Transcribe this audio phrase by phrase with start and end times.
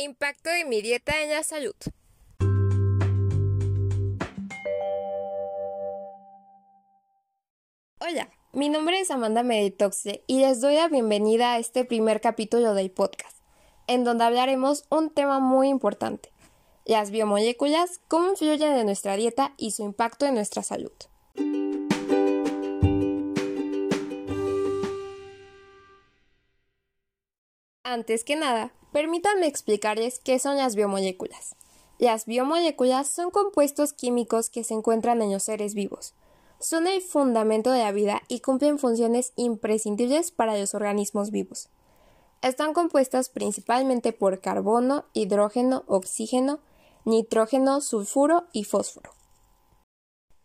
[0.00, 1.74] Impacto de mi dieta en la salud.
[7.98, 12.74] Hola, mi nombre es Amanda Meditoxe y les doy la bienvenida a este primer capítulo
[12.74, 13.38] del podcast,
[13.88, 16.30] en donde hablaremos un tema muy importante,
[16.84, 20.92] las biomoléculas, cómo influyen en nuestra dieta y su impacto en nuestra salud.
[27.82, 31.54] Antes que nada, permítanme explicarles qué son las biomoléculas.
[31.98, 36.14] Las biomoléculas son compuestos químicos que se encuentran en los seres vivos.
[36.60, 41.68] Son el fundamento de la vida y cumplen funciones imprescindibles para los organismos vivos.
[42.40, 46.60] Están compuestas principalmente por carbono, hidrógeno, oxígeno,
[47.04, 49.10] nitrógeno, sulfuro y fósforo.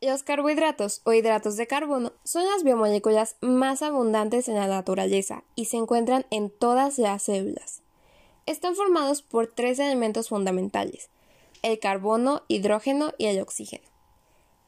[0.00, 5.64] Los carbohidratos o hidratos de carbono son las biomoléculas más abundantes en la naturaleza y
[5.64, 7.82] se encuentran en todas las células.
[8.48, 11.10] Están formados por tres elementos fundamentales,
[11.60, 13.84] el carbono, hidrógeno y el oxígeno.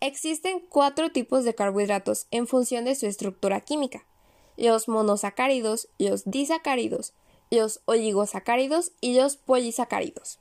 [0.00, 4.04] Existen cuatro tipos de carbohidratos en función de su estructura química,
[4.58, 7.14] los monosacáridos, los disacáridos,
[7.50, 10.40] los oligosacáridos y los polisacáridos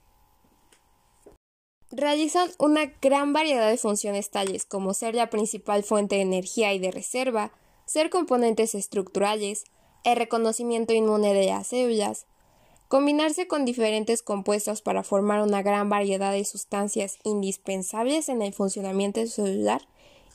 [1.90, 6.78] realizan una gran variedad de funciones tales como ser la principal fuente de energía y
[6.78, 7.52] de reserva,
[7.86, 9.64] ser componentes estructurales,
[10.04, 12.26] el reconocimiento inmune de las células,
[12.90, 19.24] combinarse con diferentes compuestos para formar una gran variedad de sustancias indispensables en el funcionamiento
[19.26, 19.80] celular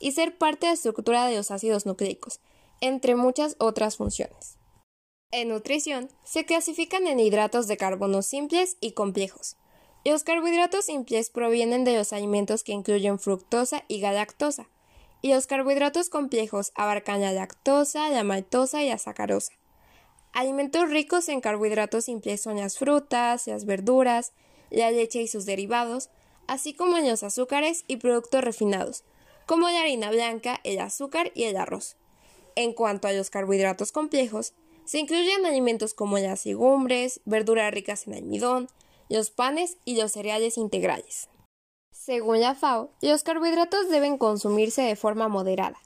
[0.00, 2.40] y ser parte de la estructura de los ácidos nucleicos,
[2.80, 4.56] entre muchas otras funciones.
[5.30, 9.56] En nutrición, se clasifican en hidratos de carbono simples y complejos,
[10.08, 14.68] los carbohidratos simples provienen de los alimentos que incluyen fructosa y galactosa,
[15.20, 19.52] y los carbohidratos complejos abarcan la lactosa, la maltosa y la sacarosa.
[20.36, 24.34] Alimentos ricos en carbohidratos simples son las frutas, las verduras,
[24.68, 26.10] la leche y sus derivados,
[26.46, 29.02] así como los azúcares y productos refinados,
[29.46, 31.96] como la harina blanca, el azúcar y el arroz.
[32.54, 34.52] En cuanto a los carbohidratos complejos,
[34.84, 38.68] se incluyen alimentos como las legumbres, verduras ricas en almidón,
[39.08, 41.30] los panes y los cereales integrales.
[41.94, 45.78] Según la FAO, los carbohidratos deben consumirse de forma moderada,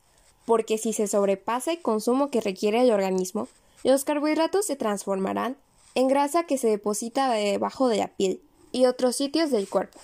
[0.45, 3.47] porque si se sobrepasa el consumo que requiere el organismo,
[3.85, 5.57] los carbohidratos se transformarán
[5.95, 8.43] en grasa que se deposita debajo de la piel
[8.73, 9.99] y otros sitios del cuerpo.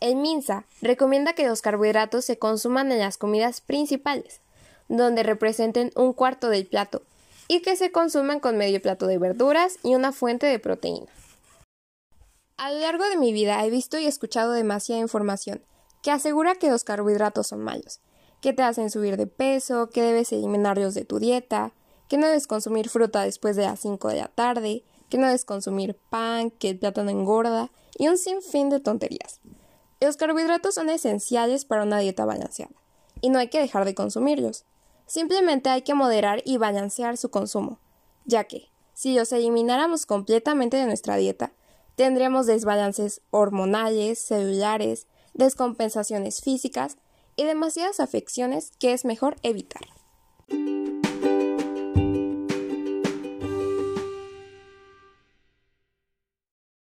[0.00, 4.40] El MINSA recomienda que los carbohidratos se consuman en las comidas principales,
[4.88, 7.02] donde representen un cuarto del plato,
[7.48, 11.06] y que se consuman con medio plato de verduras y una fuente de proteína.
[12.58, 15.62] A lo largo de mi vida he visto y escuchado demasiada información
[16.02, 18.00] que asegura que los carbohidratos son malos,
[18.40, 21.72] que te hacen subir de peso, que debes eliminarlos de tu dieta,
[22.08, 25.44] que no debes consumir fruta después de las 5 de la tarde, que no debes
[25.44, 29.40] consumir pan, que el plátano engorda y un sinfín de tonterías.
[30.00, 32.74] Los carbohidratos son esenciales para una dieta balanceada
[33.20, 34.64] y no hay que dejar de consumirlos.
[35.06, 37.78] Simplemente hay que moderar y balancear su consumo,
[38.24, 41.52] ya que, si los elimináramos completamente de nuestra dieta,
[41.96, 46.98] Tendríamos desbalances hormonales, celulares, descompensaciones físicas
[47.36, 49.82] y demasiadas afecciones que es mejor evitar.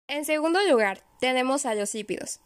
[0.09, 2.39] En segundo lugar, tenemos a los lípidos.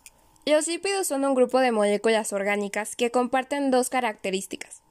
[0.48, 4.82] Los lípidos son un grupo de moléculas orgánicas que comparten dos características.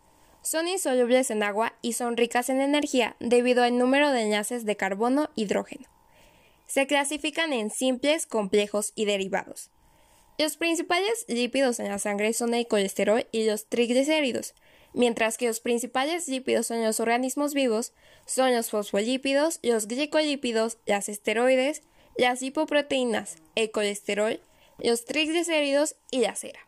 [0.42, 4.76] Son insolubles en agua y son ricas en energía debido al número de enlaces de
[4.76, 5.88] carbono-hidrógeno.
[6.68, 9.70] Se clasifican en simples, complejos y derivados.
[10.38, 14.54] Los principales lípidos en la sangre son el colesterol y los triglicéridos,
[14.94, 17.92] mientras que los principales lípidos en los organismos vivos
[18.26, 21.82] son los fosfolípidos, los glicolípidos, las esteroides,
[22.16, 24.40] las lipoproteínas, el colesterol,
[24.78, 26.60] los triglicéridos y la cera.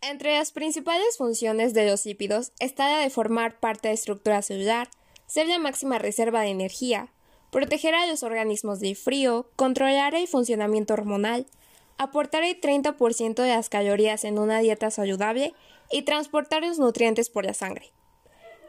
[0.00, 4.90] Entre las principales funciones de los lípidos está la de formar parte de estructura celular,
[5.26, 7.08] ser la máxima reserva de energía,
[7.50, 11.46] proteger a los organismos del frío, controlar el funcionamiento hormonal,
[11.98, 15.54] aportar el 30% de las calorías en una dieta saludable
[15.90, 17.92] y transportar los nutrientes por la sangre.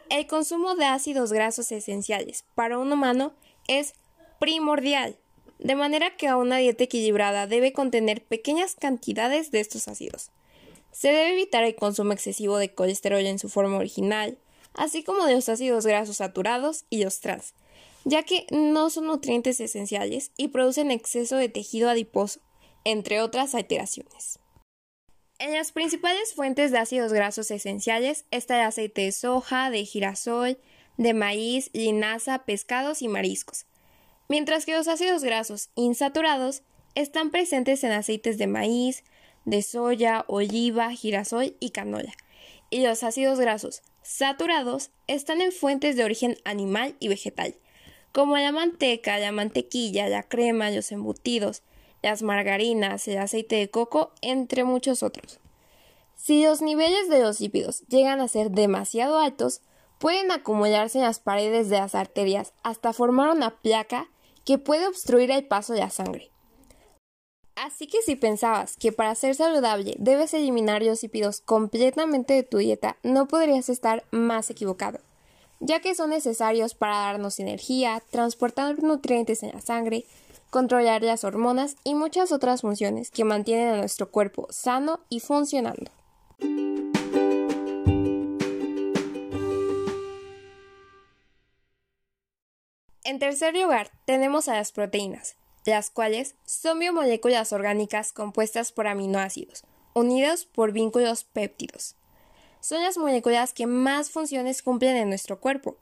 [0.10, 3.34] El consumo de ácidos grasos esenciales para un humano
[3.68, 3.96] es
[4.40, 5.18] primordial,
[5.60, 10.32] de manera que una dieta equilibrada debe contener pequeñas cantidades de estos ácidos.
[10.92, 14.38] Se debe evitar el consumo excesivo de colesterol en su forma original,
[14.74, 17.54] así como de los ácidos grasos saturados y los trans,
[18.04, 22.40] ya que no son nutrientes esenciales y producen exceso de tejido adiposo,
[22.84, 24.40] entre otras alteraciones.
[25.38, 30.58] En las principales fuentes de ácidos grasos esenciales está el aceite de soja, de girasol,
[30.98, 33.66] de maíz, linaza, pescados y mariscos.
[34.28, 36.64] Mientras que los ácidos grasos insaturados
[36.96, 39.04] están presentes en aceites de maíz,
[39.46, 42.14] de soya, oliva, girasol y canola,
[42.70, 47.56] y los ácidos grasos saturados están en fuentes de origen animal y vegetal,
[48.12, 51.64] como la manteca, la mantequilla, la crema, los embutidos,
[52.02, 55.40] las margarinas, el aceite de coco, entre muchos otros.
[56.16, 59.62] Si los niveles de los lípidos llegan a ser demasiado altos,
[60.00, 64.10] pueden acumularse en las paredes de las arterias hasta formar una placa
[64.46, 66.32] que puede obstruir el paso de la sangre.
[67.56, 72.58] Así que si pensabas que para ser saludable debes eliminar los lípidos completamente de tu
[72.58, 75.00] dieta, no podrías estar más equivocado,
[75.62, 80.06] ya que son necesarios para darnos energía, transportar nutrientes en la sangre,
[80.50, 85.92] controlar las hormonas y muchas otras funciones que mantienen a nuestro cuerpo sano y funcionando.
[93.06, 99.64] En tercer lugar, tenemos a las proteínas, las cuales son biomoléculas orgánicas compuestas por aminoácidos,
[99.94, 101.96] unidos por vínculos péptidos.
[102.62, 105.78] Son las moléculas que más funciones cumplen en nuestro cuerpo.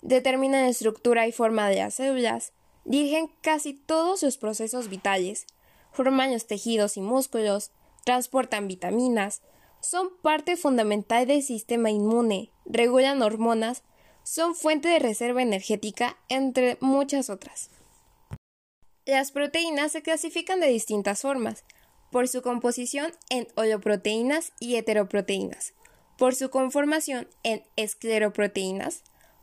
[0.00, 2.54] Determinan la estructura y forma de las células,
[2.86, 5.44] dirigen casi todos sus procesos vitales,
[5.92, 7.72] forman los tejidos y músculos,
[8.06, 9.42] transportan vitaminas,
[9.80, 13.82] son parte fundamental del sistema inmune, regulan hormonas,
[14.24, 17.70] son fuente de reserva energética, entre muchas otras.
[19.06, 21.64] Las proteínas se clasifican de distintas formas,
[22.10, 25.74] por su composición en holoproteínas y heteroproteínas,
[26.16, 29.02] por su conformación en escleroproteínas,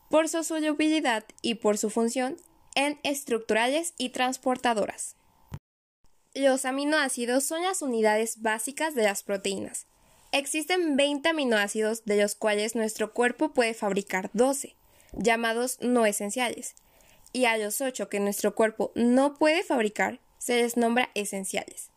[0.09, 2.37] por su solubilidad y por su función
[2.75, 5.15] en estructurales y transportadoras.
[6.33, 9.85] Los aminoácidos son las unidades básicas de las proteínas.
[10.33, 14.77] Existen 20 aminoácidos de los cuales nuestro cuerpo puede fabricar 12,
[15.11, 16.75] llamados no esenciales,
[17.33, 21.91] y a los ocho que nuestro cuerpo no puede fabricar se les nombra esenciales,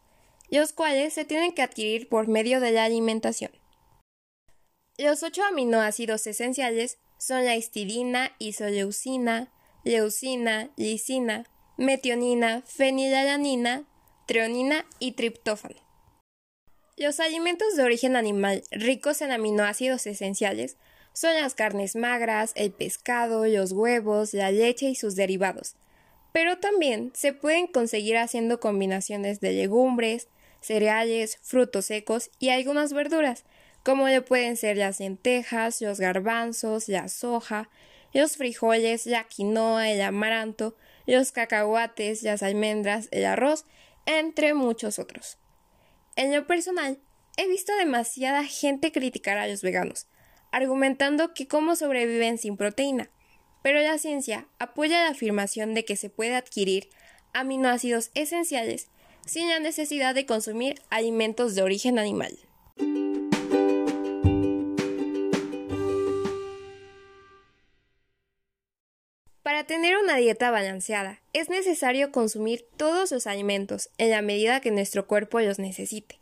[0.51, 3.53] los cuales se tienen que adquirir por medio de la alimentación.
[4.99, 9.53] Los ocho aminoácidos esenciales son la histidina, isoleucina,
[9.85, 11.47] leucina, lisina,
[11.77, 13.85] metionina, fenilalanina,
[14.27, 15.84] treonina y triptófano.
[16.97, 20.77] Los alimentos de origen animal ricos en aminoácidos esenciales
[21.13, 25.75] son las carnes magras, el pescado, los huevos, la leche y sus derivados.
[26.31, 30.29] Pero también se pueden conseguir haciendo combinaciones de legumbres,
[30.61, 33.45] cereales, frutos secos y algunas verduras,
[33.83, 37.71] como le pueden ser las lentejas, los garbanzos, la soja,
[38.13, 40.77] los frijoles, la quinoa, el amaranto,
[41.07, 43.65] los cacahuates, las almendras, el arroz,
[44.07, 45.39] entre muchos otros.
[46.17, 46.99] En lo personal,
[47.37, 50.07] he visto demasiada gente criticar a los veganos,
[50.53, 53.11] argumentando que cómo sobreviven sin proteína,
[53.63, 56.89] pero la ciencia apoya la afirmación de que se puede adquirir
[57.33, 58.89] aminoácidos esenciales
[59.27, 62.39] sin la necesidad de consumir alimentos de origen animal.
[69.55, 74.73] Para tener una dieta balanceada, es necesario consumir todos los alimentos en la medida que
[74.73, 76.19] nuestro cuerpo los necesite.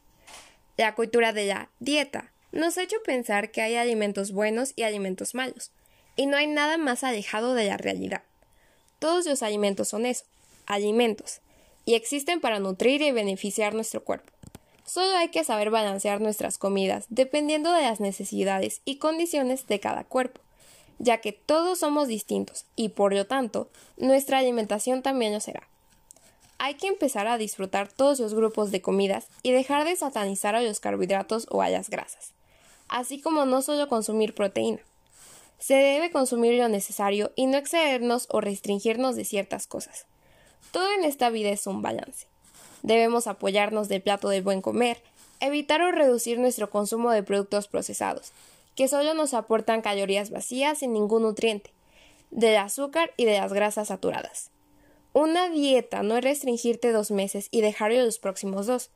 [0.77, 5.35] La cultura de la dieta nos ha hecho pensar que hay alimentos buenos y alimentos
[5.35, 5.71] malos,
[6.15, 8.21] y no hay nada más alejado de la realidad.
[8.99, 10.25] Todos los alimentos son eso,
[10.67, 11.41] alimentos,
[11.87, 14.31] y existen para nutrir y beneficiar nuestro cuerpo.
[14.85, 20.05] Solo hay que saber balancear nuestras comidas dependiendo de las necesidades y condiciones de cada
[20.05, 20.43] cuerpo,
[20.99, 25.69] ya que todos somos distintos y por lo tanto nuestra alimentación también lo será.
[26.59, 30.63] Hay que empezar a disfrutar todos los grupos de comidas y dejar de satanizar a
[30.63, 32.33] los carbohidratos o a las grasas
[32.93, 34.81] así como no solo consumir proteína.
[35.59, 40.07] Se debe consumir lo necesario y no excedernos o restringirnos de ciertas cosas.
[40.73, 42.27] Todo en esta vida es un balance.
[42.83, 45.03] Debemos apoyarnos del plato del buen comer,
[45.41, 48.33] evitar o reducir nuestro consumo de productos procesados,
[48.75, 51.73] que solo nos aportan calorías vacías sin ningún nutriente,
[52.31, 54.51] del azúcar y de las grasas saturadas.
[55.13, 58.91] Una dieta no es restringirte dos meses y dejarlo los próximos dos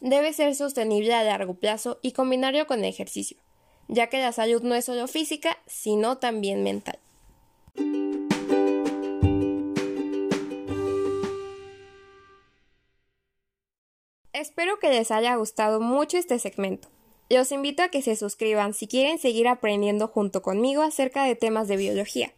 [0.00, 3.36] debe ser sostenible a largo plazo y combinarlo con ejercicio,
[3.88, 6.98] ya que la salud no es solo física, sino también mental.
[14.32, 16.88] Espero que les haya gustado mucho este segmento.
[17.30, 21.68] Los invito a que se suscriban si quieren seguir aprendiendo junto conmigo acerca de temas
[21.68, 22.32] de biología.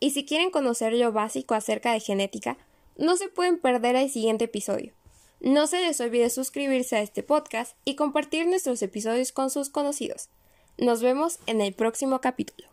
[0.00, 2.58] Y si quieren conocer lo básico acerca de genética,
[2.96, 4.92] no se pueden perder el siguiente episodio.
[5.40, 10.28] No se les olvide suscribirse a este podcast y compartir nuestros episodios con sus conocidos.
[10.76, 12.71] Nos vemos en el próximo capítulo.